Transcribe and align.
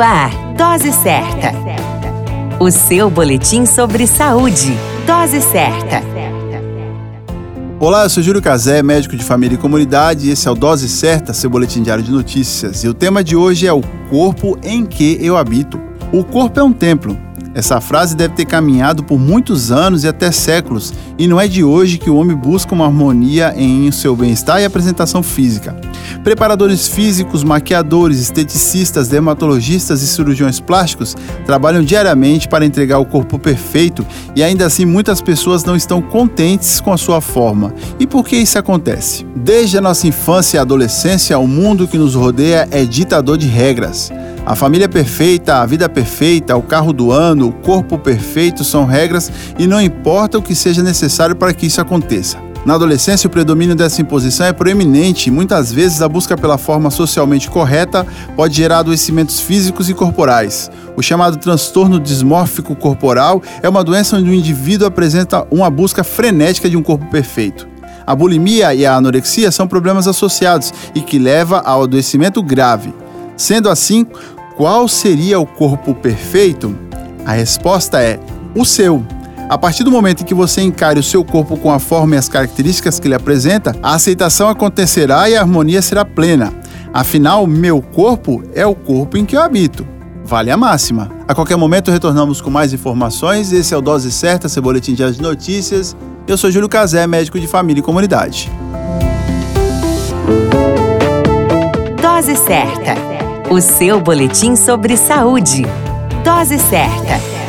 Ar, 0.00 0.30
Dose 0.56 0.92
Certa. 0.92 1.52
O 2.58 2.70
seu 2.70 3.10
boletim 3.10 3.66
sobre 3.66 4.06
saúde. 4.06 4.72
Dose 5.06 5.42
Certa. 5.42 6.02
Olá, 7.78 8.04
eu 8.04 8.08
sou 8.10 8.22
Júlio 8.22 8.40
Cazé, 8.40 8.82
médico 8.82 9.14
de 9.14 9.22
família 9.22 9.56
e 9.56 9.58
comunidade, 9.58 10.28
e 10.28 10.30
esse 10.30 10.48
é 10.48 10.50
o 10.50 10.54
Dose 10.54 10.88
Certa, 10.88 11.34
seu 11.34 11.50
boletim 11.50 11.82
diário 11.82 12.02
de 12.02 12.10
notícias. 12.10 12.82
E 12.82 12.88
o 12.88 12.94
tema 12.94 13.22
de 13.22 13.36
hoje 13.36 13.66
é 13.66 13.72
o 13.72 13.82
corpo 14.08 14.58
em 14.62 14.86
que 14.86 15.18
eu 15.20 15.36
habito. 15.36 15.78
O 16.12 16.24
corpo 16.24 16.58
é 16.58 16.62
um 16.62 16.72
templo. 16.72 17.14
Essa 17.54 17.78
frase 17.78 18.16
deve 18.16 18.34
ter 18.34 18.46
caminhado 18.46 19.02
por 19.02 19.18
muitos 19.18 19.70
anos 19.70 20.04
e 20.04 20.08
até 20.08 20.32
séculos, 20.32 20.94
e 21.18 21.26
não 21.26 21.38
é 21.38 21.46
de 21.46 21.62
hoje 21.62 21.98
que 21.98 22.08
o 22.08 22.16
homem 22.16 22.36
busca 22.36 22.74
uma 22.74 22.86
harmonia 22.86 23.52
em 23.54 23.90
seu 23.92 24.16
bem-estar 24.16 24.62
e 24.62 24.64
apresentação 24.64 25.22
física. 25.22 25.76
Preparadores 26.22 26.88
físicos, 26.88 27.42
maquiadores, 27.42 28.20
esteticistas, 28.20 29.08
dermatologistas 29.08 30.02
e 30.02 30.06
cirurgiões 30.06 30.60
plásticos 30.60 31.16
trabalham 31.46 31.82
diariamente 31.82 32.48
para 32.48 32.64
entregar 32.64 32.98
o 32.98 33.06
corpo 33.06 33.38
perfeito 33.38 34.06
e 34.36 34.42
ainda 34.42 34.66
assim 34.66 34.84
muitas 34.84 35.20
pessoas 35.20 35.64
não 35.64 35.76
estão 35.76 36.02
contentes 36.02 36.80
com 36.80 36.92
a 36.92 36.98
sua 36.98 37.20
forma. 37.20 37.74
E 37.98 38.06
por 38.06 38.24
que 38.24 38.36
isso 38.36 38.58
acontece? 38.58 39.26
Desde 39.34 39.78
a 39.78 39.80
nossa 39.80 40.06
infância 40.06 40.58
e 40.58 40.60
adolescência, 40.60 41.38
o 41.38 41.48
mundo 41.48 41.88
que 41.88 41.98
nos 41.98 42.14
rodeia 42.14 42.68
é 42.70 42.84
ditador 42.84 43.38
de 43.38 43.46
regras. 43.46 44.10
A 44.44 44.54
família 44.56 44.88
perfeita, 44.88 45.56
a 45.56 45.66
vida 45.66 45.88
perfeita, 45.88 46.56
o 46.56 46.62
carro 46.62 46.92
do 46.92 47.12
ano, 47.12 47.48
o 47.48 47.52
corpo 47.52 47.98
perfeito 47.98 48.64
são 48.64 48.84
regras 48.84 49.30
e 49.58 49.66
não 49.66 49.80
importa 49.80 50.38
o 50.38 50.42
que 50.42 50.54
seja 50.54 50.82
necessário 50.82 51.36
para 51.36 51.52
que 51.52 51.66
isso 51.66 51.80
aconteça. 51.80 52.49
Na 52.64 52.74
adolescência, 52.74 53.26
o 53.26 53.30
predomínio 53.30 53.74
dessa 53.74 54.02
imposição 54.02 54.44
é 54.44 54.52
proeminente 54.52 55.28
e 55.28 55.32
muitas 55.32 55.72
vezes 55.72 56.02
a 56.02 56.08
busca 56.08 56.36
pela 56.36 56.58
forma 56.58 56.90
socialmente 56.90 57.48
correta 57.48 58.06
pode 58.36 58.54
gerar 58.54 58.80
adoecimentos 58.80 59.40
físicos 59.40 59.88
e 59.88 59.94
corporais. 59.94 60.70
O 60.94 61.02
chamado 61.02 61.38
transtorno 61.38 61.98
dismórfico 61.98 62.76
corporal 62.76 63.42
é 63.62 63.68
uma 63.68 63.82
doença 63.82 64.16
onde 64.16 64.28
o 64.28 64.34
indivíduo 64.34 64.86
apresenta 64.86 65.46
uma 65.50 65.70
busca 65.70 66.04
frenética 66.04 66.68
de 66.68 66.76
um 66.76 66.82
corpo 66.82 67.06
perfeito. 67.06 67.66
A 68.06 68.14
bulimia 68.14 68.74
e 68.74 68.84
a 68.84 68.94
anorexia 68.94 69.50
são 69.50 69.66
problemas 69.66 70.06
associados 70.06 70.74
e 70.94 71.00
que 71.00 71.18
leva 71.18 71.60
ao 71.60 71.84
adoecimento 71.84 72.42
grave. 72.42 72.92
Sendo 73.36 73.70
assim, 73.70 74.06
qual 74.56 74.86
seria 74.86 75.40
o 75.40 75.46
corpo 75.46 75.94
perfeito? 75.94 76.76
A 77.24 77.32
resposta 77.32 78.02
é 78.02 78.20
o 78.54 78.66
seu. 78.66 79.02
A 79.50 79.58
partir 79.58 79.82
do 79.82 79.90
momento 79.90 80.22
em 80.22 80.24
que 80.24 80.32
você 80.32 80.62
encare 80.62 81.00
o 81.00 81.02
seu 81.02 81.24
corpo 81.24 81.56
com 81.56 81.72
a 81.72 81.80
forma 81.80 82.14
e 82.14 82.18
as 82.18 82.28
características 82.28 83.00
que 83.00 83.08
ele 83.08 83.16
apresenta, 83.16 83.74
a 83.82 83.96
aceitação 83.96 84.48
acontecerá 84.48 85.28
e 85.28 85.36
a 85.36 85.40
harmonia 85.40 85.82
será 85.82 86.04
plena. 86.04 86.54
Afinal, 86.94 87.48
meu 87.48 87.82
corpo 87.82 88.44
é 88.54 88.64
o 88.64 88.76
corpo 88.76 89.16
em 89.16 89.24
que 89.24 89.36
eu 89.36 89.42
habito. 89.42 89.84
Vale 90.24 90.52
a 90.52 90.56
máxima. 90.56 91.10
A 91.26 91.34
qualquer 91.34 91.56
momento 91.56 91.90
retornamos 91.90 92.40
com 92.40 92.48
mais 92.48 92.72
informações. 92.72 93.50
Esse 93.50 93.74
é 93.74 93.76
o 93.76 93.80
Dose 93.80 94.12
Certa, 94.12 94.48
seu 94.48 94.62
boletim 94.62 94.94
de 94.94 95.20
notícias. 95.20 95.96
Eu 96.28 96.38
sou 96.38 96.48
Júlio 96.48 96.68
Cazé, 96.68 97.04
médico 97.08 97.40
de 97.40 97.48
família 97.48 97.80
e 97.80 97.82
comunidade. 97.82 98.48
Dose 102.00 102.36
Certa 102.36 102.94
o 103.50 103.60
seu 103.60 104.00
boletim 104.00 104.54
sobre 104.54 104.96
saúde. 104.96 105.66
Dose 106.22 106.56
certa. 106.56 107.39